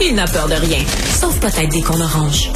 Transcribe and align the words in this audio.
Il 0.00 0.14
n'a 0.14 0.26
peur 0.26 0.46
de 0.46 0.54
rien, 0.54 0.78
sauf 1.20 1.36
peut-être 1.40 1.70
des 1.70 1.82
qu'on 1.82 2.00
orange. 2.00 2.52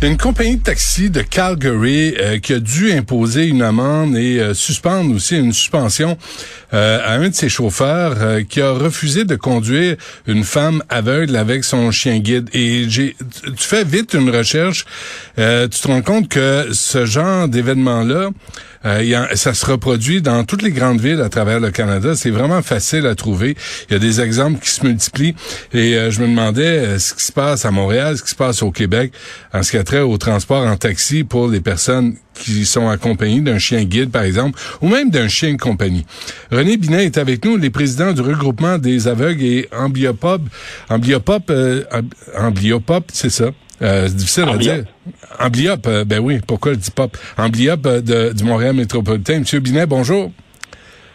Une 0.00 0.16
compagnie 0.16 0.58
de 0.58 0.62
taxi 0.62 1.10
de 1.10 1.22
Calgary 1.22 2.14
euh, 2.20 2.38
qui 2.38 2.52
a 2.52 2.60
dû 2.60 2.92
imposer 2.92 3.46
une 3.46 3.62
amende 3.62 4.16
et 4.16 4.38
euh, 4.38 4.54
suspendre 4.54 5.12
aussi 5.12 5.36
une 5.36 5.52
suspension 5.52 6.16
euh, 6.72 7.00
à 7.04 7.14
un 7.14 7.30
de 7.30 7.34
ses 7.34 7.48
chauffeurs 7.48 8.16
qui 8.48 8.60
a 8.60 8.70
refusé 8.70 9.24
de 9.24 9.34
conduire 9.34 9.96
une 10.28 10.44
femme 10.44 10.84
aveugle 10.88 11.34
avec 11.34 11.64
son 11.64 11.90
chien 11.90 12.20
guide. 12.20 12.48
Et 12.52 12.84
j'ai, 12.88 13.16
tu 13.42 13.64
fais 13.64 13.82
vite 13.82 14.14
une 14.14 14.30
recherche, 14.30 14.84
tu 15.36 15.80
te 15.80 15.88
rends 15.88 16.02
compte 16.02 16.28
que 16.28 16.68
ce 16.72 17.04
genre 17.04 17.48
d'événement-là, 17.48 18.30
ça 19.34 19.54
se 19.54 19.66
reproduit 19.66 20.20
dans 20.20 20.44
toutes 20.44 20.62
les 20.62 20.70
grandes 20.70 21.00
villes 21.00 21.22
à 21.22 21.30
travers 21.30 21.58
le 21.58 21.70
Canada. 21.70 22.14
C'est 22.14 22.30
vraiment 22.30 22.60
facile 22.62 23.06
à 23.06 23.14
trouver. 23.14 23.56
Il 23.88 23.94
y 23.94 23.96
a 23.96 23.98
des 23.98 24.20
exemples 24.20 24.60
qui 24.60 24.70
se 24.70 24.84
multiplient. 24.86 25.34
Et 25.72 26.10
je 26.10 26.20
me 26.20 26.28
demandais 26.28 26.98
ce 26.98 27.14
qui 27.14 27.24
se 27.24 27.32
passe 27.32 27.64
à 27.64 27.70
Montréal, 27.70 28.18
ce 28.18 28.22
qui 28.22 28.30
se 28.30 28.36
passe 28.36 28.62
au 28.62 28.70
Québec 28.70 29.12
en 29.54 29.62
ce 29.62 29.70
qui 29.70 29.78
au 29.96 30.18
transport 30.18 30.66
en 30.66 30.76
taxi 30.76 31.24
pour 31.24 31.48
les 31.48 31.60
personnes 31.60 32.16
qui 32.34 32.64
sont 32.64 32.88
accompagnées 32.88 33.40
d'un 33.40 33.58
chien 33.58 33.84
guide, 33.84 34.10
par 34.10 34.22
exemple, 34.22 34.58
ou 34.80 34.88
même 34.88 35.10
d'un 35.10 35.28
chien 35.28 35.52
de 35.52 35.58
compagnie. 35.58 36.04
René 36.52 36.76
Binet 36.76 37.06
est 37.06 37.18
avec 37.18 37.44
nous, 37.44 37.56
les 37.56 37.70
présidents 37.70 38.12
du 38.12 38.20
regroupement 38.20 38.78
des 38.78 39.08
aveugles 39.08 39.42
et 39.42 39.68
ambliopop. 39.72 40.42
Ambliopop, 40.88 41.50
euh, 41.50 41.84
ambliopop, 42.36 43.04
c'est 43.12 43.30
ça. 43.30 43.50
Euh, 43.80 44.08
c'est 44.08 44.16
difficile 44.16 44.44
à 44.48 44.56
dire. 44.56 44.84
Ambliop, 45.38 45.86
euh, 45.86 46.04
ben 46.04 46.18
oui, 46.20 46.38
pourquoi 46.46 46.72
je 46.72 46.78
dis 46.78 46.90
pop? 46.90 47.16
Ambliop 47.36 47.86
euh, 47.86 48.00
de, 48.00 48.32
du 48.34 48.44
Montréal 48.44 48.74
métropolitain. 48.74 49.40
Monsieur 49.40 49.60
Binet, 49.60 49.86
bonjour. 49.86 50.32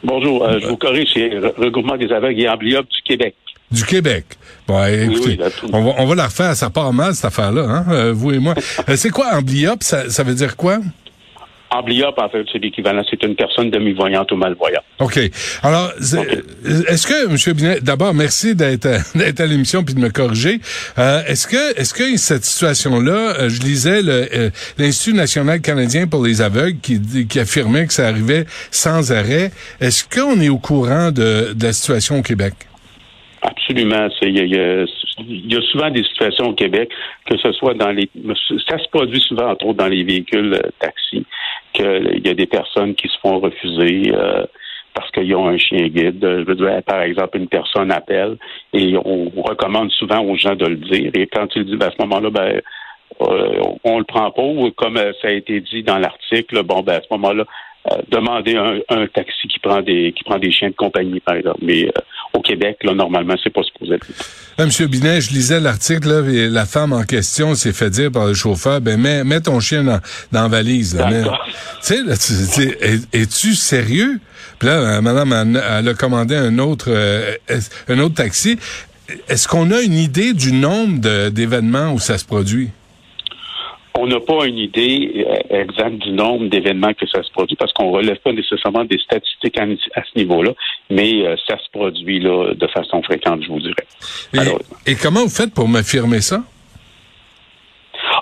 Bonjour, 0.03 0.45
je 0.59 0.67
vous 0.67 0.75
corrige, 0.75 1.11
c'est 1.13 1.31
regroupement 1.57 1.95
des 1.95 2.11
aveugles 2.11 2.41
et 2.41 2.49
ambliop 2.49 2.85
du 2.89 3.01
Québec 3.03 3.35
du 3.73 3.83
Québec. 3.85 4.25
Bon, 4.67 4.85
écoutez, 4.85 5.37
on, 5.73 5.83
va, 5.83 5.91
on 5.97 6.05
va 6.05 6.15
la 6.15 6.25
refaire, 6.25 6.55
ça 6.55 6.69
part 6.69 6.93
mal 6.93 7.13
cette 7.13 7.25
affaire-là, 7.25 7.63
hein, 7.63 7.85
euh, 7.89 8.13
vous 8.13 8.31
et 8.31 8.39
moi. 8.39 8.53
Euh, 8.89 8.95
c'est 8.95 9.11
quoi 9.11 9.27
amblyop? 9.33 9.81
Ça, 9.81 10.09
ça 10.09 10.23
veut 10.23 10.33
dire 10.33 10.57
quoi? 10.57 10.79
Amblyop, 11.69 12.17
en 12.17 12.29
fait, 12.29 12.43
c'est 12.51 12.59
l'équivalent. 12.59 13.01
C'est 13.09 13.23
une 13.23 13.35
personne 13.35 13.69
demi-voyante 13.69 14.31
ou 14.31 14.35
malvoyante. 14.35 14.83
OK. 14.99 15.19
Alors, 15.61 15.91
est-ce 16.01 17.07
que, 17.07 17.29
M. 17.29 17.55
Binet, 17.55 17.79
d'abord, 17.81 18.13
merci 18.13 18.55
d'être 18.55 18.87
d'être 19.15 19.39
à 19.39 19.45
l'émission 19.45 19.83
puis 19.83 19.93
de 19.93 19.99
me 19.99 20.09
corriger. 20.09 20.59
Euh, 20.97 21.23
est-ce 21.27 21.47
que 21.47 21.79
est-ce 21.79 21.93
que 21.93 22.17
cette 22.17 22.45
situation-là, 22.45 23.47
je 23.47 23.61
lisais 23.61 24.01
l'Institut 24.77 25.15
national 25.15 25.61
canadien 25.61 26.07
pour 26.07 26.23
les 26.23 26.41
aveugles 26.41 26.79
qui, 26.79 26.99
qui 27.27 27.39
affirmait 27.39 27.87
que 27.87 27.93
ça 27.93 28.07
arrivait 28.07 28.45
sans 28.71 29.11
arrêt. 29.11 29.51
Est-ce 29.79 30.03
qu'on 30.03 30.39
est 30.41 30.49
au 30.49 30.59
courant 30.59 31.11
de, 31.11 31.53
de 31.53 31.63
la 31.63 31.73
situation 31.73 32.19
au 32.19 32.21
Québec? 32.21 32.53
Absolument. 33.43 34.07
Il 34.21 34.37
y, 34.37 35.55
a, 35.55 35.61
souvent 35.71 35.89
des 35.89 36.03
situations 36.03 36.47
au 36.49 36.53
Québec, 36.53 36.89
que 37.25 37.37
ce 37.37 37.51
soit 37.51 37.73
dans 37.73 37.91
les. 37.91 38.09
Ça 38.69 38.77
se 38.77 38.87
produit 38.89 39.19
souvent, 39.19 39.49
entre 39.49 39.65
autres, 39.65 39.79
dans 39.79 39.87
les 39.87 40.03
véhicules 40.03 40.53
euh, 40.53 40.69
taxis, 40.79 41.25
qu'il 41.73 42.21
y 42.25 42.29
a 42.29 42.33
des 42.33 42.45
personnes 42.45 42.95
qui 42.95 43.09
se 43.09 43.17
font 43.21 43.39
refuser. 43.39 44.11
Euh, 44.13 44.45
parce 44.95 45.09
qu'ils 45.09 45.35
ont 45.35 45.47
un 45.47 45.57
chien 45.57 45.87
guide. 45.87 46.19
Je 46.21 46.45
veux 46.45 46.53
dire, 46.53 46.83
par 46.83 47.01
exemple, 47.01 47.37
une 47.39 47.47
personne 47.47 47.91
appelle 47.91 48.37
et 48.73 48.95
on 49.03 49.27
recommande 49.41 49.89
souvent 49.89 50.21
aux 50.21 50.35
gens 50.35 50.53
de 50.53 50.67
le 50.67 50.75
dire. 50.75 51.09
Et 51.15 51.25
quand 51.25 51.47
tu 51.47 51.59
le 51.59 51.65
dis, 51.65 51.75
ben, 51.77 51.87
à 51.87 51.91
ce 51.91 51.95
moment-là, 52.03 52.29
ben, 52.29 52.61
euh, 53.21 53.61
on 53.83 53.97
le 53.97 54.03
prend 54.03 54.29
pas. 54.29 54.43
Ou 54.43 54.69
comme 54.69 54.97
ça 54.97 55.29
a 55.29 55.31
été 55.31 55.61
dit 55.61 55.81
dans 55.81 55.97
l'article, 55.97 56.61
bon, 56.61 56.83
ben, 56.83 56.97
à 56.97 57.01
ce 57.01 57.07
moment-là, 57.09 57.43
demander 58.09 58.55
un, 58.55 58.81
un, 58.89 59.07
taxi 59.07 59.47
qui 59.47 59.57
prend 59.57 59.81
des 59.81 60.13
qui 60.13 60.23
prend 60.23 60.37
des 60.37 60.51
chiens 60.51 60.69
de 60.69 60.75
compagnie, 60.75 61.19
par 61.21 61.37
exemple. 61.37 61.59
Mais 61.63 61.87
au 61.87 61.91
Québec, 62.53 62.77
là, 62.83 62.93
normalement, 62.93 63.33
c'est 63.43 63.53
pas 63.53 63.63
supposé 63.63 63.95
être. 63.95 64.05
Monsieur 64.59 64.87
Binet, 64.87 65.21
je 65.21 65.31
lisais 65.31 65.59
l'article, 65.59 66.07
là, 66.07 66.29
et 66.31 66.47
la 66.47 66.65
femme 66.65 66.93
en 66.93 67.03
question 67.03 67.55
s'est 67.55 67.73
fait 67.73 67.89
dire 67.89 68.11
par 68.11 68.27
le 68.27 68.33
chauffeur, 68.33 68.79
ben, 68.79 68.99
mets, 68.99 69.23
mets 69.23 69.41
ton 69.41 69.59
chien 69.59 69.83
dans, 69.83 69.99
dans 70.31 70.43
la 70.43 70.47
valise. 70.47 70.97
Tu 71.85 71.95
sais, 72.05 73.05
es-tu 73.11 73.55
sérieux? 73.55 74.19
Puis 74.59 74.67
là, 74.67 74.75
euh, 74.75 75.01
madame, 75.01 75.33
elle, 75.33 75.87
a 75.87 75.93
commandé 75.95 76.35
un 76.35 76.59
autre, 76.59 76.85
euh, 76.89 77.35
un 77.89 77.99
autre 77.99 78.15
taxi. 78.15 78.59
Est-ce 79.27 79.47
qu'on 79.47 79.71
a 79.71 79.81
une 79.81 79.97
idée 79.97 80.33
du 80.33 80.51
nombre 80.53 81.29
d'événements 81.29 81.91
où 81.91 81.99
ça 81.99 82.17
se 82.17 82.25
produit? 82.25 82.69
On 84.03 84.07
n'a 84.07 84.19
pas 84.19 84.45
une 84.47 84.57
idée 84.57 85.25
euh, 85.25 85.61
exacte 85.61 85.99
du 85.99 86.11
nombre 86.11 86.49
d'événements 86.49 86.93
que 86.93 87.07
ça 87.07 87.23
se 87.23 87.31
produit 87.31 87.55
parce 87.55 87.71
qu'on 87.71 87.89
ne 87.89 87.95
relève 87.95 88.17
pas 88.17 88.33
nécessairement 88.33 88.83
des 88.83 88.97
statistiques 88.97 89.57
à, 89.57 89.65
ce 90.03 90.19
niveau-là, 90.19 90.51
mais 90.89 91.25
euh, 91.25 91.37
ça 91.47 91.57
se 91.57 91.69
produit 91.71 92.19
là 92.19 92.53
de 92.53 92.67
façon 92.67 93.01
fréquente, 93.01 93.43
je 93.43 93.47
vous 93.47 93.61
dirais. 93.61 93.87
Et, 94.85 94.95
comment 94.95 95.21
vous 95.21 95.29
faites 95.29 95.53
pour 95.53 95.69
m'affirmer 95.69 96.19
ça? 96.19 96.43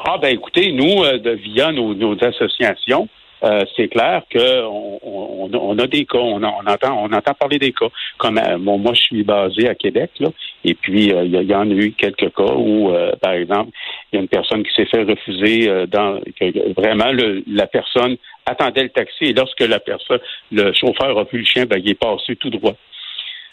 Ah 0.05 0.19
ben 0.21 0.35
écoutez, 0.35 0.71
nous, 0.71 1.03
euh, 1.03 1.17
via 1.43 1.71
nos 1.71 2.15
associations, 2.23 3.09
euh, 3.43 3.63
c'est 3.75 3.87
clair 3.87 4.21
qu'on 4.31 4.99
on, 5.03 5.79
a 5.79 5.87
des 5.87 6.05
cas, 6.05 6.19
on, 6.19 6.43
entend, 6.43 7.03
on 7.03 7.11
entend 7.11 7.33
parler 7.33 7.57
des 7.57 7.71
cas. 7.71 7.87
Comme 8.17 8.37
euh, 8.37 8.57
moi, 8.57 8.93
je 8.93 9.01
suis 9.01 9.23
basé 9.23 9.67
à 9.67 9.75
Québec, 9.75 10.11
là, 10.19 10.29
et 10.63 10.75
puis 10.75 11.11
euh, 11.11 11.23
il 11.23 11.49
y, 11.49 11.55
en 11.55 11.69
a 11.69 11.73
eu 11.73 11.91
quelques 11.91 12.33
cas 12.35 12.53
où, 12.55 12.93
par 13.21 13.33
exemple, 13.33 13.71
il 14.11 14.15
y 14.15 14.19
a 14.19 14.21
une 14.21 14.27
personne 14.27 14.63
qui 14.63 14.73
s'est 14.75 14.85
fait 14.85 15.03
refuser 15.03 15.87
dans 15.87 16.19
que 16.39 16.73
vraiment 16.73 17.11
la 17.47 17.67
personne 17.67 18.17
attendait 18.45 18.83
le 18.83 18.89
taxi 18.89 19.25
et 19.25 19.33
lorsque 19.33 19.61
la 19.61 19.79
personne, 19.79 20.19
le 20.51 20.73
chauffeur 20.73 21.17
a 21.17 21.23
vu 21.23 21.39
le 21.39 21.45
chien, 21.45 21.65
ben, 21.65 21.79
il 21.83 21.89
est 21.89 21.99
passé 21.99 22.35
tout 22.35 22.49
droit. 22.49 22.75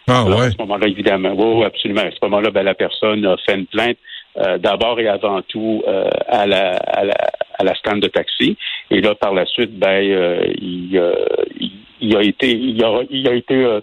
Ah 0.09 0.25
ouais. 0.25 0.47
À 0.47 0.51
ce 0.51 0.57
moment-là, 0.59 0.87
évidemment, 0.87 1.35
oui, 1.37 1.65
absolument. 1.65 2.01
À 2.01 2.11
ce 2.11 2.17
moment-là, 2.23 2.51
ben, 2.51 2.63
la 2.63 2.75
personne 2.75 3.27
a 3.27 3.37
fait 3.37 3.55
une 3.55 3.67
plainte 3.67 3.99
d'abord 4.37 5.01
et 5.01 5.09
avant 5.09 5.43
tout 5.43 5.83
à 6.29 6.47
la, 6.47 6.77
à 6.77 7.05
la 7.05 7.15
à 7.59 7.65
la 7.65 7.75
stand 7.75 8.01
de 8.01 8.09
taxi. 8.09 8.57
Et 8.91 9.01
là, 9.01 9.15
par 9.15 9.35
la 9.35 9.45
suite, 9.47 9.79
ben, 9.79 10.03
euh, 10.03 10.41
il, 10.61 10.97
euh, 10.97 11.13
il, 11.61 11.73
il, 12.01 12.17
a 12.17 12.23
été, 12.23 12.51
il 12.51 12.83
a, 12.83 13.03
il 13.11 13.29
a 13.29 13.35
été 13.35 13.55
euh, 13.55 13.81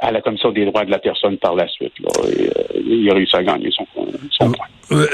à 0.00 0.10
la 0.10 0.20
commission 0.20 0.50
des 0.50 0.64
droits 0.66 0.84
de 0.84 0.90
la 0.90 0.98
personne 0.98 1.38
par 1.38 1.54
la 1.54 1.66
suite. 1.68 1.92
Là, 2.00 2.10
et, 2.28 2.50
il 2.84 3.10
a 3.10 3.14
réussi 3.14 3.36
à 3.36 3.42
gagner 3.42 3.70
son, 3.70 3.86
son 4.30 4.50
point. 4.50 4.66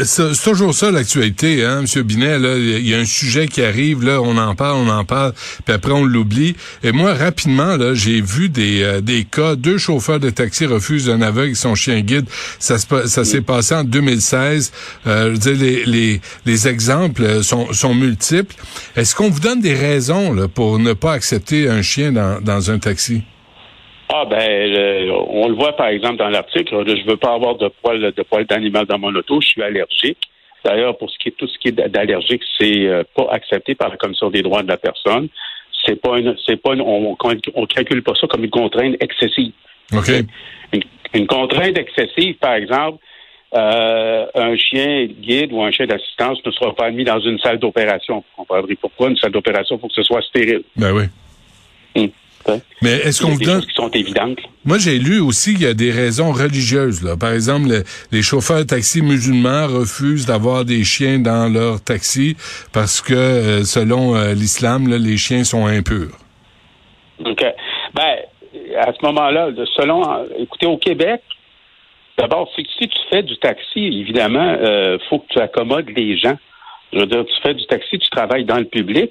C'est 0.05 0.43
toujours 0.43 0.75
ça 0.75 0.91
l'actualité, 0.91 1.65
hein, 1.65 1.85
M. 1.85 2.03
Binet. 2.03 2.39
Il 2.39 2.87
y 2.87 2.95
a 2.95 2.99
un 2.99 3.05
sujet 3.05 3.49
qui 3.49 3.63
arrive, 3.63 4.05
là, 4.05 4.21
on 4.21 4.37
en 4.37 4.55
parle, 4.55 4.77
on 4.77 4.89
en 4.89 5.05
parle, 5.05 5.33
puis 5.65 5.75
après 5.75 5.93
on 5.93 6.05
l'oublie. 6.05 6.57
Et 6.83 6.93
moi, 6.93 7.15
rapidement, 7.15 7.77
là, 7.77 7.95
j'ai 7.95 8.21
vu 8.21 8.49
des, 8.49 9.01
des 9.03 9.25
cas, 9.25 9.57
deux 9.57 9.79
chauffeurs 9.79 10.21
de 10.21 10.31
taxi 10.31 10.67
refusent 10.67 11.09
un 11.09 11.23
aveugle 11.23 11.57
son 11.57 11.75
chien 11.75 12.01
guide. 12.01 12.27
Ça, 12.59 12.79
s'est 12.79 13.41
passé 13.41 13.75
en 13.75 13.85
2016. 13.85 14.73
Euh, 15.07 15.37
les, 15.45 15.85
les, 15.85 16.21
les 16.47 16.69
exemples 16.69 17.43
sont, 17.43 17.95
multiples. 17.95 18.55
Est-ce 18.97 19.15
qu'on 19.15 19.31
vous 19.31 19.41
donne 19.41 19.61
des 19.61 19.75
raisons 19.75 20.49
pour 20.49 20.79
ne 20.79 20.93
pas 20.93 21.13
accepter 21.13 21.69
un 21.69 21.83
chien 21.83 22.13
dans 22.13 22.71
un 22.71 22.79
taxi? 22.79 23.23
Ah 24.13 24.25
ben, 24.25 25.11
on 25.29 25.49
le 25.49 25.55
voit 25.55 25.77
par 25.77 25.87
exemple 25.87 26.17
dans 26.17 26.29
l'article. 26.29 26.85
Je 26.87 27.07
veux 27.09 27.17
pas 27.17 27.35
avoir 27.35 27.55
de 27.57 27.69
poils 27.69 28.01
de 28.01 28.23
poils 28.23 28.45
d'animal 28.45 28.87
dans 28.87 28.99
mon 28.99 29.15
auto. 29.15 29.41
Je 29.41 29.49
suis 29.49 29.63
allergique. 29.63 30.19
D'ailleurs, 30.65 30.99
pour 30.99 31.11
ce 31.11 31.19
qui 31.19 31.29
est 31.29 31.37
tout 31.37 31.47
ce 31.47 31.59
qui 31.59 31.69
est 31.69 31.73
d'allergique, 31.73 32.43
c'est 32.59 32.87
euh, 32.87 33.03
pas 33.15 33.29
accepté 33.31 33.75
par 33.75 33.89
la 33.89 33.97
commission 33.97 34.31
des 34.31 34.43
droits 34.43 34.63
de 34.63 34.69
la 34.69 34.77
personne. 34.77 35.29
C'est 35.87 36.01
pas 36.01 36.19
une, 36.19 36.37
c'est 36.47 36.61
pas 36.61 36.73
on, 36.73 37.17
on, 37.55 37.67
calcule 37.67 38.03
pas 38.03 38.15
ça 38.21 38.27
comme 38.27 38.45
une 38.45 38.51
contrainte 38.51 38.97
excessive. 39.01 39.53
Ok. 39.97 40.11
Une, 41.15 41.27
contrainte 41.27 41.79
excessive, 41.79 42.37
par 42.37 42.55
exemple, 42.55 42.99
euh, 43.55 44.27
un 44.35 44.57
chien 44.57 45.07
guide 45.07 45.53
ou 45.53 45.63
un 45.63 45.71
chien 45.71 45.87
d'assistance 45.87 46.39
ne 46.45 46.51
sera 46.51 46.75
pas 46.75 46.87
admis 46.87 47.05
dans 47.05 47.19
une 47.21 47.39
salle 47.39 47.59
d'opération. 47.59 48.23
On 48.37 48.43
comprendrait 48.43 48.77
pourquoi 48.77 49.09
une 49.09 49.17
salle 49.17 49.33
d'opération, 49.33 49.79
faut 49.79 49.89
que 49.89 49.95
ce 49.95 50.03
soit 50.03 50.23
stérile. 50.23 50.63
Ben 50.77 50.93
oui. 50.93 51.05
Mais 52.83 52.93
est-ce 52.93 53.23
qu'on 53.23 53.33
vous 53.33 53.41
donne... 53.41 53.61
qui 53.61 53.75
sont 53.75 53.91
évidentes. 53.91 54.39
Moi, 54.65 54.79
j'ai 54.79 54.99
lu 54.99 55.21
aussi 55.21 55.55
qu'il 55.55 55.63
y 55.63 55.67
a 55.67 55.75
des 55.75 55.91
raisons 55.91 56.33
religieuses. 56.33 57.03
Là. 57.03 57.17
Par 57.17 57.33
exemple, 57.33 57.69
les 58.11 58.23
chauffeurs 58.23 58.59
de 58.59 58.65
taxi 58.65 59.03
musulmans 59.03 59.67
refusent 59.67 60.27
d'avoir 60.27 60.65
des 60.65 60.85
chiens 60.85 61.19
dans 61.19 61.53
leur 61.53 61.83
taxi 61.83 62.37
parce 62.73 63.01
que, 63.01 63.15
euh, 63.15 63.65
selon 63.65 64.17
euh, 64.17 64.33
l'islam, 64.35 64.89
les 64.89 65.17
chiens 65.17 65.45
sont 65.45 65.67
impurs. 65.67 66.17
OK. 67.25 67.45
Ben, 67.95 68.17
à 68.79 68.93
ce 68.93 69.05
moment-là, 69.07 69.51
selon... 69.77 70.03
Écoutez, 70.39 70.67
au 70.67 70.79
Québec, 70.79 71.23
d'abord, 72.19 72.51
si, 72.55 72.65
tu 72.65 72.89
fais 73.11 73.23
du 73.23 73.37
taxi, 73.39 74.01
évidemment, 74.01 74.55
il 74.61 74.67
euh, 74.67 74.99
faut 75.09 75.19
que 75.21 75.29
tu 75.31 75.41
accommodes 75.41 75.89
les 75.97 76.17
gens. 76.19 76.37
Je 76.93 76.99
veux 76.99 77.07
dire, 77.07 77.25
tu 77.25 77.43
fais 77.43 77.55
du 77.55 77.65
taxi, 77.67 77.99
tu 77.99 78.09
travailles 78.11 78.45
dans 78.45 78.59
le 78.59 78.65
public. 78.65 79.11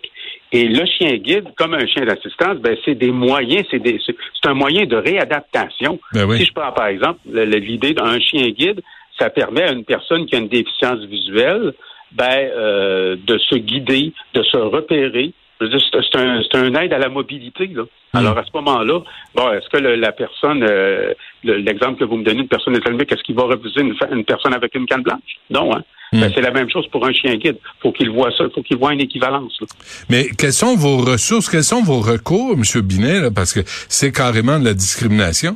Et 0.52 0.68
le 0.68 0.86
chien 0.86 1.16
guide, 1.18 1.46
comme 1.56 1.76
un 1.76 1.86
chien 1.86 2.06
d'assistance, 2.06 2.58
ben, 2.58 2.76
c'est 2.84 2.96
des 2.96 3.12
moyens, 3.12 3.66
c'est 3.70 3.80
des, 3.80 4.00
c'est 4.06 4.50
un 4.50 4.56
moyen 4.56 4.86
de 4.86 4.96
réadaptation. 4.96 6.00
Ben 6.14 6.30
si 6.32 6.46
je 6.46 6.54
prends 6.54 6.72
par 6.72 6.88
exemple 6.88 7.20
l'idée 7.26 7.94
d'un 7.94 8.20
chien 8.20 8.50
guide, 8.50 8.82
ça 9.18 9.30
permet 9.30 9.64
à 9.64 9.72
une 9.72 9.86
personne 9.86 10.26
qui 10.26 10.36
a 10.36 10.40
une 10.40 10.48
déficience 10.48 11.02
visuelle, 11.06 11.74
ben, 12.12 12.50
euh, 12.56 13.16
de 13.28 13.38
se 13.38 13.56
guider, 13.56 14.14
de 14.34 14.42
se 14.42 14.58
repérer 14.58 15.34
c'est 15.60 16.56
un, 16.58 16.76
aide 16.76 16.94
à 16.94 16.98
la 17.00 17.10
mobilité. 17.10 17.68
Là. 17.68 17.84
Alors 18.14 18.38
à 18.38 18.44
ce 18.44 18.50
moment-là, 18.54 19.00
bon, 19.36 19.52
est-ce 19.52 19.68
que 19.70 19.78
le- 19.78 19.96
la 19.96 20.12
personne, 20.12 20.64
euh, 20.64 21.14
le- 21.44 21.58
l'exemple 21.58 22.00
que 22.00 22.06
vous 22.06 22.18
me 22.18 22.24
donnez, 22.24 22.42
une 22.42 22.48
personne 22.48 22.76
islamique, 22.76 23.12
est-ce 23.12 23.24
qu'il 23.24 23.36
va 23.36 23.44
refuser 23.44 23.82
une, 23.82 24.24
personne 24.24 24.54
avec 24.54 24.74
une 24.76 24.86
canne 24.86 25.04
blanche? 25.04 25.20
Non, 25.50 25.76
hein. 25.76 25.84
Ben, 26.12 26.32
c'est 26.34 26.42
la 26.42 26.50
même 26.50 26.68
chose 26.72 26.88
pour 26.88 27.06
un 27.06 27.14
chien 27.14 27.36
guide. 27.36 27.58
Faut 27.82 27.92
qu'il 27.92 28.10
voit 28.10 28.32
ça, 28.36 28.46
faut 28.56 28.64
qu'il 28.64 28.78
voit 28.78 28.94
une 28.94 29.00
équivalence. 29.02 29.56
là. 29.62 29.68
Mais 30.10 30.26
quelles 30.36 30.54
sont 30.54 30.76
vos 30.76 30.98
ressources, 30.98 31.48
quels 31.50 31.64
sont 31.64 31.84
vos 31.84 32.00
recours, 32.00 32.54
M. 32.54 32.82
Binet, 32.82 33.20
là, 33.22 33.30
parce 33.30 33.54
que 33.54 33.60
c'est 33.66 34.12
carrément 34.12 34.58
de 34.60 34.66
la 34.66 34.74
discrimination? 34.74 35.56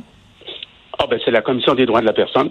Ah 0.96 1.06
ben 1.10 1.18
c'est 1.24 1.32
la 1.32 1.42
commission 1.42 1.74
des 1.74 1.86
droits 1.86 2.00
de 2.02 2.06
la 2.06 2.12
personne. 2.12 2.50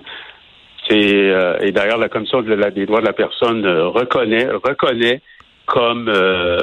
C'est 0.89 1.13
euh, 1.31 1.57
et 1.61 1.71
d'ailleurs 1.71 1.97
la 1.97 2.09
commission 2.09 2.41
de 2.41 2.53
la- 2.53 2.71
des 2.71 2.85
droits 2.85 2.99
de 2.99 3.05
la 3.05 3.13
personne 3.13 3.65
euh, 3.65 3.87
reconnaît 3.87 4.47
reconnaît 4.51 5.21
comme 5.65 6.09
euh, 6.09 6.57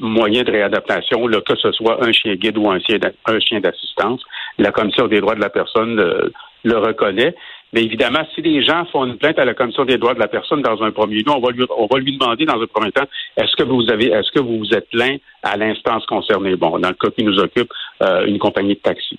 moyen 0.00 0.42
de 0.42 0.50
réadaptation 0.50 1.26
que 1.26 1.56
ce 1.56 1.72
soit 1.72 2.04
un 2.04 2.12
chien 2.12 2.34
guide 2.34 2.58
ou 2.58 2.70
un 2.70 2.78
chien 2.80 3.60
d'assistance. 3.60 4.22
La 4.58 4.72
commission 4.72 5.06
des 5.06 5.20
droits 5.20 5.34
de 5.34 5.40
la 5.40 5.50
personne 5.50 5.98
euh, 5.98 6.30
le 6.64 6.78
reconnaît. 6.78 7.34
Mais 7.72 7.82
évidemment, 7.82 8.20
si 8.34 8.42
les 8.42 8.62
gens 8.62 8.84
font 8.86 9.04
une 9.04 9.18
plainte 9.18 9.38
à 9.38 9.44
la 9.44 9.54
commission 9.54 9.84
des 9.84 9.98
droits 9.98 10.14
de 10.14 10.20
la 10.20 10.28
personne 10.28 10.62
dans 10.62 10.82
un 10.82 10.92
premier 10.92 11.16
lieu, 11.16 11.30
on 11.30 11.40
va 11.40 11.50
lui, 11.50 11.64
on 11.76 11.86
va 11.86 11.98
lui 11.98 12.16
demander 12.16 12.44
dans 12.44 12.60
un 12.60 12.66
premier 12.66 12.92
temps, 12.92 13.06
est-ce 13.36 13.54
que 13.56 13.64
vous 13.64 13.90
avez, 13.90 14.06
est-ce 14.06 14.30
que 14.32 14.40
vous 14.40 14.58
vous 14.58 14.74
êtes 14.74 14.88
plaint 14.90 15.20
à 15.42 15.56
l'instance 15.56 16.06
concernée? 16.06 16.56
Bon, 16.56 16.78
dans 16.78 16.88
le 16.88 16.94
cas 16.94 17.10
qui 17.10 17.24
nous 17.24 17.38
occupe, 17.38 17.70
euh, 18.02 18.26
une 18.26 18.38
compagnie 18.38 18.74
de 18.74 18.80
taxi. 18.80 19.18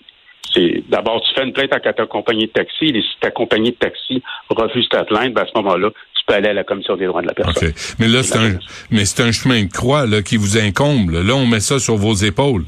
D'abord 0.89 1.21
tu 1.21 1.33
fais 1.35 1.43
une 1.43 1.53
plainte 1.53 1.73
à 1.73 1.79
ta 1.79 2.05
compagnie 2.07 2.47
de 2.47 2.51
taxi, 2.51 2.85
et 2.85 3.01
si 3.01 3.19
ta 3.21 3.29
compagnie 3.29 3.71
de 3.71 3.75
taxi 3.75 4.23
refuse 4.49 4.89
ta 4.89 5.03
plainte, 5.03 5.33
ben 5.33 5.43
à 5.43 5.45
ce 5.45 5.51
moment-là, 5.55 5.91
peux 6.27 6.33
aller 6.35 6.49
à 6.49 6.53
la 6.53 6.63
commission 6.63 6.95
des 6.95 7.05
droits 7.07 7.21
de 7.21 7.27
la 7.27 7.33
personne. 7.33 7.71
Mais 7.99 8.07
là, 8.07 8.21
c'est 8.21 8.37
un, 8.37 8.59
mais 8.91 9.05
c'est 9.05 9.23
un 9.23 9.31
chemin 9.31 9.63
de 9.63 9.71
croix, 9.71 10.05
là, 10.05 10.21
qui 10.21 10.37
vous 10.37 10.57
incombe. 10.57 11.09
Là, 11.11 11.33
on 11.35 11.47
met 11.47 11.59
ça 11.61 11.79
sur 11.79 11.95
vos 11.95 12.13
épaules. 12.13 12.63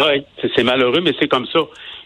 Oui, 0.00 0.22
c'est 0.56 0.64
malheureux, 0.64 1.00
mais 1.02 1.12
c'est 1.20 1.28
comme 1.28 1.46
ça. 1.52 1.60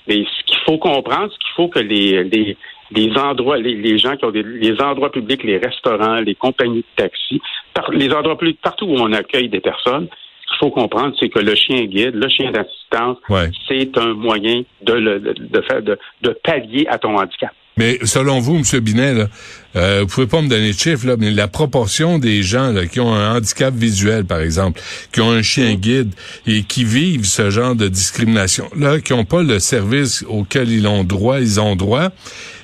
Mais 0.06 0.24
ce 0.24 0.44
qu'il 0.44 0.58
faut 0.66 0.78
comprendre, 0.78 1.30
c'est 1.32 1.38
qu'il 1.38 1.54
faut 1.56 1.68
que 1.68 1.78
les, 1.78 2.24
les, 2.24 2.56
les 2.90 3.16
endroits, 3.18 3.58
les, 3.58 3.74
les 3.74 3.98
gens 3.98 4.16
qui 4.16 4.24
ont 4.24 4.30
des 4.30 4.42
les 4.42 4.80
endroits 4.80 5.10
publics, 5.12 5.42
les 5.44 5.58
restaurants, 5.58 6.16
les 6.20 6.34
compagnies 6.34 6.84
de 6.96 7.02
taxi, 7.02 7.40
par- 7.74 7.90
les 7.90 8.10
endroits 8.12 8.36
publics, 8.38 8.58
partout 8.62 8.86
où 8.86 8.96
on 8.98 9.12
accueille 9.12 9.48
des 9.48 9.60
personnes, 9.60 10.08
ce 10.44 10.48
qu'il 10.48 10.58
faut 10.60 10.70
comprendre, 10.70 11.14
c'est 11.20 11.28
que 11.28 11.40
le 11.40 11.54
chien 11.54 11.84
guide, 11.84 12.14
le 12.14 12.28
chien 12.28 12.50
d'assistance, 12.50 13.18
Ouais. 13.28 13.50
c'est 13.68 13.96
un 13.98 14.14
moyen 14.14 14.62
de, 14.82 14.92
le, 14.94 15.20
de 15.20 15.60
faire 15.62 15.82
de, 15.82 15.98
de 16.22 16.30
pallier 16.42 16.86
à 16.88 16.96
ton 16.98 17.16
handicap. 17.18 17.52
Mais 17.78 18.00
selon 18.02 18.40
vous, 18.40 18.56
M. 18.56 18.80
Binet, 18.80 19.14
là, 19.14 19.28
euh, 19.76 20.00
vous 20.00 20.08
pouvez 20.08 20.26
pas 20.26 20.42
me 20.42 20.48
donner 20.48 20.72
de 20.72 20.78
chiffres, 20.78 21.06
là, 21.06 21.14
mais 21.16 21.30
la 21.30 21.46
proportion 21.46 22.18
des 22.18 22.42
gens 22.42 22.72
là, 22.72 22.86
qui 22.86 22.98
ont 22.98 23.14
un 23.14 23.36
handicap 23.36 23.72
visuel, 23.72 24.24
par 24.24 24.40
exemple, 24.40 24.80
qui 25.12 25.20
ont 25.20 25.30
un 25.30 25.42
chien 25.42 25.74
guide 25.76 26.12
et 26.48 26.64
qui 26.64 26.82
vivent 26.82 27.24
ce 27.24 27.50
genre 27.50 27.76
de 27.76 27.86
discrimination, 27.86 28.68
là, 28.76 29.00
qui 29.00 29.12
n'ont 29.12 29.24
pas 29.24 29.44
le 29.44 29.60
service 29.60 30.24
auquel 30.28 30.72
ils 30.72 30.88
ont 30.88 31.04
droit, 31.04 31.38
ils 31.38 31.60
ont 31.60 31.76
droit. 31.76 32.08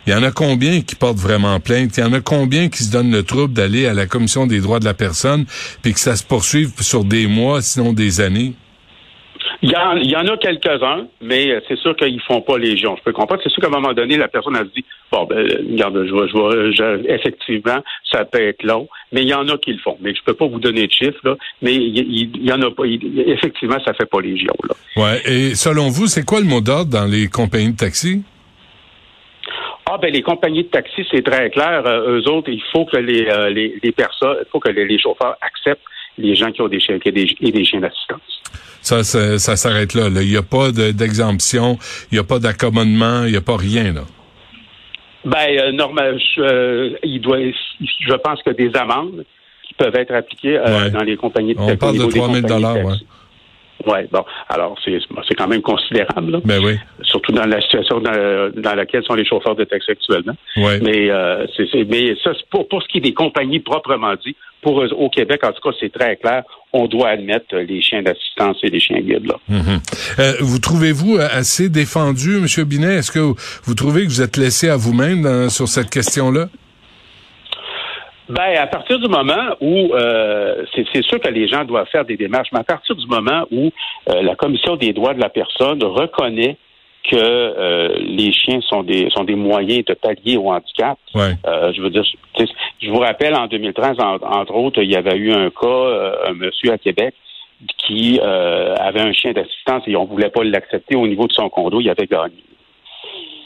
Il 0.08 0.12
y 0.12 0.16
en 0.16 0.22
a 0.24 0.32
combien 0.32 0.80
qui 0.80 0.96
portent 0.96 1.18
vraiment 1.18 1.60
plainte? 1.60 1.96
Il 1.96 2.00
y 2.00 2.04
en 2.04 2.12
a 2.12 2.20
combien 2.20 2.68
qui 2.68 2.82
se 2.82 2.90
donnent 2.90 3.12
le 3.12 3.22
trouble 3.22 3.54
d'aller 3.54 3.86
à 3.86 3.94
la 3.94 4.06
Commission 4.06 4.48
des 4.48 4.58
droits 4.58 4.80
de 4.80 4.84
la 4.84 4.94
personne, 4.94 5.46
puis 5.82 5.94
que 5.94 6.00
ça 6.00 6.16
se 6.16 6.24
poursuive 6.24 6.72
sur 6.80 7.04
des 7.04 7.28
mois, 7.28 7.62
sinon 7.62 7.92
des 7.92 8.20
années? 8.20 8.54
Il 9.66 9.70
y, 9.70 9.76
en, 9.76 9.96
il 9.96 10.10
y 10.10 10.14
en 10.14 10.26
a 10.26 10.36
quelques-uns, 10.36 11.06
mais 11.22 11.50
euh, 11.50 11.60
c'est 11.66 11.78
sûr 11.78 11.96
qu'ils 11.96 12.20
font 12.20 12.42
pas 12.42 12.58
légion. 12.58 12.96
Je 12.98 13.02
peux 13.02 13.12
comprendre. 13.12 13.40
C'est 13.42 13.48
sûr 13.48 13.62
qu'à 13.62 13.68
un 13.68 13.80
moment 13.80 13.94
donné, 13.94 14.18
la 14.18 14.28
personne 14.28 14.54
a 14.56 14.58
se 14.58 14.64
dit 14.76 14.84
bon, 15.10 15.24
ben, 15.24 15.38
regarde, 15.70 16.04
je 16.06 16.10
vois, 16.12 16.26
je 16.26 16.32
vois, 16.32 16.52
je- 16.72 17.08
effectivement, 17.10 17.82
ça 18.12 18.26
peut 18.26 18.42
être 18.42 18.62
long, 18.62 18.86
mais 19.10 19.22
il 19.22 19.28
y 19.28 19.32
en 19.32 19.48
a 19.48 19.56
qui 19.56 19.72
le 19.72 19.78
font. 19.78 19.96
Mais 20.02 20.14
je 20.14 20.20
peux 20.22 20.34
pas 20.34 20.46
vous 20.46 20.58
donner 20.60 20.86
de 20.86 20.92
chiffres 20.92 21.18
là, 21.24 21.36
mais 21.62 21.74
il, 21.74 21.96
il- 21.96 22.36
il 22.36 22.44
y 22.46 22.52
en 22.52 22.60
a 22.60 22.70
pas. 22.72 22.82
effectivement, 22.84 23.78
ça 23.86 23.94
fait 23.94 24.04
pas 24.04 24.20
légion 24.20 24.52
là. 24.68 24.74
Ouais. 25.02 25.22
Et 25.24 25.54
selon 25.54 25.88
vous, 25.88 26.08
c'est 26.08 26.26
quoi 26.26 26.40
le 26.40 26.46
mot 26.46 26.60
d'ordre 26.60 26.90
dans 26.90 27.06
les 27.10 27.28
compagnies 27.28 27.72
de 27.72 27.78
taxi? 27.78 28.22
Ah 29.86 29.98
ben 29.98 30.12
les 30.12 30.22
compagnies 30.22 30.64
de 30.64 30.68
taxi, 30.68 31.06
c'est 31.10 31.22
très 31.24 31.50
clair. 31.50 31.82
Euh, 31.86 32.18
eux 32.20 32.28
autres, 32.30 32.50
il 32.50 32.62
faut 32.72 32.84
que 32.86 32.96
les, 32.96 33.26
euh, 33.28 33.50
les, 33.50 33.78
les 33.82 33.92
personnes, 33.92 34.36
il 34.40 34.46
faut 34.50 34.58
que 34.60 34.70
les, 34.70 34.86
les 34.86 34.98
chauffeurs 34.98 35.36
acceptent 35.42 35.82
les 36.18 36.34
gens 36.36 36.50
qui 36.52 36.60
ont 36.62 36.68
des 36.68 36.80
chiens 36.80 36.98
et 37.04 37.12
des, 37.12 37.26
et 37.40 37.50
des 37.52 37.64
chiens 37.64 37.80
d'assistance. 37.80 38.20
Ça, 38.82 39.02
ça, 39.02 39.38
ça 39.38 39.56
s'arrête 39.56 39.94
là. 39.94 40.08
là. 40.10 40.22
Il 40.22 40.28
n'y 40.28 40.36
a 40.36 40.42
pas 40.42 40.70
de- 40.70 40.90
d'exemption, 40.90 41.78
il 42.12 42.16
n'y 42.16 42.18
a 42.20 42.24
pas 42.24 42.38
d'accommodement, 42.38 43.24
il 43.24 43.30
n'y 43.30 43.36
a 43.36 43.40
pas 43.40 43.56
rien. 43.56 43.92
là. 43.92 44.02
Ben, 45.24 45.38
euh, 45.58 45.72
normal, 45.72 46.20
je, 46.36 46.40
euh, 46.42 46.90
il 47.02 47.20
doit, 47.20 47.38
je 47.40 48.14
pense 48.22 48.42
que 48.42 48.50
des 48.50 48.70
amendes 48.76 49.24
qui 49.66 49.72
peuvent 49.74 49.96
être 49.96 50.12
appliquées 50.14 50.58
euh, 50.58 50.82
Ouais. 50.84 50.90
dans 50.90 51.02
les 51.02 51.16
compagnies 51.16 51.54
de 51.54 51.60
On 51.60 51.66
taxi. 51.66 51.78
parle 51.78 51.92
de 51.94 51.98
niveau 51.98 52.10
des 52.12 52.18
3 52.18 52.28
000 52.34 52.42
compagnies 52.42 52.62
de 52.82 52.84
ouais. 52.86 52.94
Ouais, 53.86 54.08
bon. 54.10 54.24
Alors, 54.48 54.76
c'est 54.84 54.98
c'est 55.28 55.34
quand 55.34 55.48
même 55.48 55.62
considérable, 55.62 56.32
là. 56.32 56.40
Ben 56.44 56.62
oui. 56.64 56.76
surtout 57.02 57.32
dans 57.32 57.44
la 57.46 57.60
situation 57.60 58.00
dans, 58.00 58.50
dans 58.56 58.74
laquelle 58.74 59.02
sont 59.04 59.14
les 59.14 59.24
chauffeurs 59.26 59.54
de 59.56 59.64
taxi 59.64 59.90
actuellement. 59.90 60.34
Ouais. 60.56 60.80
Mais, 60.82 61.10
euh, 61.10 61.46
c'est 61.56 61.66
c'est- 61.70 61.84
mais 61.84 62.14
ça, 62.22 62.32
c'est 62.36 62.48
pour, 62.50 62.68
pour 62.68 62.82
ce 62.82 62.88
qui 62.88 62.98
est 62.98 63.02
des 63.02 63.14
compagnies 63.14 63.60
proprement 63.60 64.14
dit, 64.24 64.34
pour 64.62 64.82
eux, 64.82 64.88
au 64.96 65.10
Québec, 65.10 65.40
en 65.44 65.52
tout 65.52 65.60
cas, 65.62 65.76
c'est 65.78 65.92
très 65.92 66.16
clair, 66.16 66.42
on 66.72 66.86
doit 66.86 67.08
admettre 67.10 67.54
les 67.56 67.82
chiens 67.82 68.02
d'assistance 68.02 68.56
et 68.62 68.68
les 68.70 68.80
chiens 68.80 69.00
guides, 69.00 69.26
là. 69.26 69.36
Mhm. 69.48 69.80
Euh, 70.18 70.32
vous 70.40 70.58
trouvez-vous 70.58 71.16
euh, 71.16 71.28
assez 71.30 71.68
défendu, 71.68 72.38
M. 72.38 72.64
Binet? 72.64 72.94
Est-ce 72.96 73.12
que 73.12 73.18
vous, 73.18 73.36
vous 73.64 73.74
trouvez 73.74 74.02
que 74.04 74.08
vous 74.08 74.22
êtes 74.22 74.36
laissé 74.38 74.70
à 74.70 74.76
vous-même 74.76 75.22
dans- 75.22 75.50
sur 75.50 75.68
cette 75.68 75.90
question-là? 75.90 76.48
Ben, 78.28 78.56
à 78.58 78.66
partir 78.66 78.98
du 78.98 79.08
moment 79.08 79.54
où 79.60 79.92
euh, 79.94 80.64
c'est 80.74 81.02
sûr 81.04 81.20
que 81.20 81.28
les 81.28 81.46
gens 81.46 81.64
doivent 81.64 81.88
faire 81.88 82.04
des 82.06 82.16
démarches, 82.16 82.48
mais 82.52 82.60
à 82.60 82.64
partir 82.64 82.94
du 82.96 83.06
moment 83.06 83.44
où 83.50 83.70
euh, 84.08 84.22
la 84.22 84.34
commission 84.34 84.76
des 84.76 84.92
droits 84.94 85.12
de 85.14 85.20
la 85.20 85.28
personne 85.28 85.82
reconnaît 85.84 86.56
que 87.10 87.16
euh, 87.16 87.98
les 87.98 88.32
chiens 88.32 88.62
sont 88.62 88.82
des 88.82 89.10
sont 89.10 89.24
des 89.24 89.34
moyens 89.34 89.84
de 89.84 89.92
pallier 89.92 90.38
au 90.38 90.50
handicap. 90.50 90.96
Ouais. 91.14 91.32
Euh, 91.46 91.70
je 91.74 91.82
veux 91.82 91.90
dire, 91.90 92.02
je 92.80 92.88
vous 92.90 92.98
rappelle 93.00 93.34
en 93.34 93.46
2013, 93.46 94.00
en- 94.00 94.14
entre 94.40 94.54
autres, 94.54 94.82
il 94.82 94.90
y 94.90 94.96
avait 94.96 95.18
eu 95.18 95.30
un 95.30 95.50
cas, 95.50 95.66
euh, 95.66 96.28
un 96.28 96.32
monsieur 96.32 96.72
à 96.72 96.78
Québec 96.78 97.14
qui 97.86 98.18
euh, 98.22 98.74
avait 98.76 99.00
un 99.02 99.12
chien 99.12 99.32
d'assistance 99.32 99.82
et 99.86 99.96
on 99.96 100.06
voulait 100.06 100.30
pas 100.30 100.44
l'accepter 100.44 100.96
au 100.96 101.06
niveau 101.06 101.26
de 101.26 101.32
son 101.34 101.50
condo, 101.50 101.78
il 101.80 101.90
avait 101.90 102.06
gagné. 102.06 102.32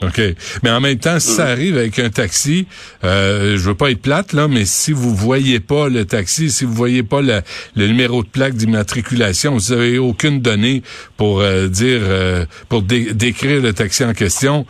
OK. 0.01 0.21
Mais 0.63 0.69
en 0.69 0.79
même 0.79 0.97
temps, 0.97 1.19
si 1.19 1.31
ça 1.31 1.47
arrive 1.47 1.77
avec 1.77 1.99
un 1.99 2.09
taxi, 2.09 2.67
euh, 3.03 3.57
je 3.57 3.63
veux 3.69 3.75
pas 3.75 3.91
être 3.91 4.01
plate, 4.01 4.31
là, 4.33 4.47
mais 4.47 4.63
si 4.65 4.93
vous 4.93 5.13
voyez 5.13 5.59
pas 5.59 5.89
le 5.89 6.05
taxi, 6.05 6.49
si 6.49 6.63
vous 6.65 6.73
voyez 6.73 7.03
pas 7.03 7.21
le, 7.21 7.41
le 7.75 7.87
numéro 7.87 8.23
de 8.23 8.29
plaque 8.29 8.53
d'immatriculation, 8.53 9.53
vous 9.53 9.71
avez 9.73 9.97
aucune 9.97 10.41
donnée 10.41 10.83
pour 11.17 11.41
euh, 11.41 11.67
dire, 11.67 11.99
euh, 12.03 12.45
pour 12.69 12.81
dé- 12.81 13.13
décrire 13.13 13.61
le 13.61 13.73
taxi 13.73 14.05
en 14.05 14.13
question, 14.13 14.65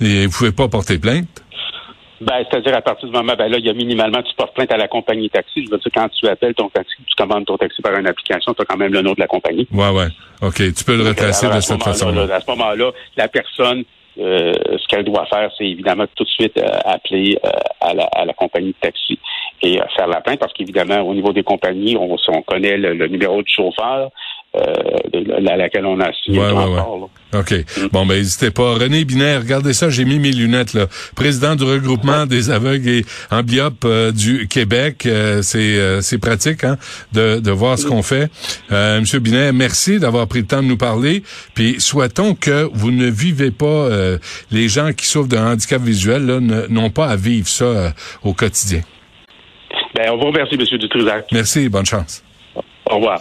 et 0.00 0.26
vous 0.26 0.32
pouvez 0.32 0.52
pas 0.52 0.68
porter 0.68 0.98
plainte. 0.98 1.28
Ben, 2.22 2.44
c'est-à-dire 2.50 2.74
à 2.76 2.82
partir 2.82 3.08
du 3.08 3.14
moment, 3.14 3.32
ben 3.36 3.48
là, 3.48 3.56
il 3.58 3.64
y 3.64 3.70
a 3.70 3.72
minimalement, 3.72 4.22
tu 4.22 4.34
portes 4.36 4.54
plainte 4.54 4.70
à 4.72 4.76
la 4.76 4.88
compagnie 4.88 5.30
taxi. 5.30 5.64
Je 5.64 5.70
veux 5.70 5.78
dire, 5.78 5.90
quand 5.94 6.08
tu 6.10 6.26
appelles 6.28 6.52
ton 6.54 6.68
taxi, 6.68 6.92
tu 7.06 7.14
commandes 7.16 7.46
ton 7.46 7.56
taxi 7.56 7.80
par 7.80 7.94
une 7.98 8.06
application, 8.06 8.52
tu 8.52 8.60
as 8.60 8.66
quand 8.66 8.76
même 8.76 8.92
le 8.92 9.00
nom 9.00 9.12
de 9.14 9.20
la 9.20 9.26
compagnie. 9.26 9.66
Ouais, 9.72 9.88
ouais. 9.88 10.08
OK. 10.42 10.56
Tu 10.74 10.84
peux 10.84 10.96
le 10.98 11.08
retracer 11.08 11.48
de 11.48 11.54
ce 11.54 11.60
cette 11.68 11.82
façon-là. 11.82 12.26
là, 12.26 12.34
À 12.36 12.40
ce 12.42 12.50
moment-là, 12.50 12.90
la 13.16 13.28
personne, 13.28 13.84
euh, 14.20 14.52
ce 14.78 14.86
qu'elle 14.88 15.04
doit 15.04 15.26
faire, 15.26 15.50
c'est 15.56 15.64
évidemment 15.66 16.04
tout 16.14 16.24
de 16.24 16.28
suite 16.28 16.56
euh, 16.58 16.66
appeler 16.84 17.38
euh, 17.44 17.50
à, 17.80 17.94
la, 17.94 18.04
à 18.04 18.24
la 18.24 18.32
compagnie 18.34 18.68
de 18.72 18.76
taxi 18.80 19.18
et 19.62 19.80
euh, 19.80 19.84
faire 19.96 20.06
la 20.08 20.20
plainte, 20.20 20.38
parce 20.38 20.52
qu'évidemment, 20.52 21.00
au 21.00 21.14
niveau 21.14 21.32
des 21.32 21.42
compagnies, 21.42 21.96
on, 21.96 22.16
on 22.28 22.42
connaît 22.42 22.76
le, 22.76 22.94
le 22.94 23.06
numéro 23.08 23.42
du 23.42 23.52
chauffeur. 23.52 24.06
de- 24.06 24.12
à 24.54 25.56
laquelle 25.56 25.86
on 25.86 26.00
a 26.00 26.12
signé 26.24 26.38
Ouais, 26.40 26.50
ouais, 26.50 26.76
là. 26.76 26.86
OK. 27.38 27.54
Bon, 27.92 28.04
ben, 28.04 28.16
n'hésitez 28.16 28.50
pas. 28.50 28.74
René 28.74 29.04
Binaire, 29.04 29.40
regardez 29.40 29.72
ça, 29.72 29.88
j'ai 29.90 30.04
mis 30.04 30.18
mes 30.18 30.32
lunettes, 30.32 30.74
là. 30.74 30.86
Président 31.14 31.54
du 31.54 31.62
regroupement 31.62 32.26
des 32.26 32.50
aveugles 32.50 32.88
et 32.88 33.04
amblyopes 33.30 33.84
euh, 33.84 34.10
du 34.10 34.48
Québec. 34.48 35.06
Euh, 35.06 35.40
c'est, 35.42 35.78
euh, 35.78 36.00
c'est 36.00 36.18
pratique, 36.18 36.64
hein, 36.64 36.76
de, 37.12 37.38
de 37.38 37.50
voir 37.52 37.78
ce 37.78 37.86
qu'on 37.86 38.02
fait. 38.02 38.28
Euh, 38.72 38.98
Monsieur 38.98 39.20
Binaire, 39.20 39.52
merci 39.52 40.00
d'avoir 40.00 40.26
pris 40.26 40.40
le 40.40 40.46
temps 40.46 40.62
de 40.62 40.66
nous 40.68 40.76
parler. 40.76 41.22
Puis, 41.54 41.80
souhaitons 41.80 42.34
que 42.34 42.68
vous 42.72 42.90
ne 42.90 43.06
vivez 43.08 43.52
pas, 43.52 43.66
euh, 43.66 44.18
les 44.50 44.68
gens 44.68 44.92
qui 44.92 45.06
souffrent 45.06 45.28
d'un 45.28 45.52
handicap 45.52 45.80
visuel, 45.80 46.24
n'ont 46.68 46.90
pas 46.90 47.06
à 47.06 47.14
vivre 47.16 47.46
ça 47.46 47.64
euh, 47.64 47.90
au 48.24 48.34
quotidien. 48.34 48.80
Ben, 49.94 50.10
on 50.10 50.16
vous 50.16 50.26
remercie, 50.26 50.56
M. 50.56 50.78
Dutrisac. 50.78 51.26
Merci, 51.30 51.68
bonne 51.68 51.86
chance. 51.86 52.24
Au 52.90 52.96
revoir. 52.96 53.20